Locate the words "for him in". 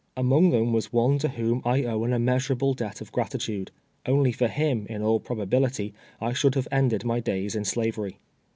4.31-5.03